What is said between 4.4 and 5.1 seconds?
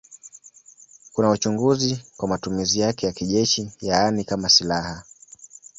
silaha.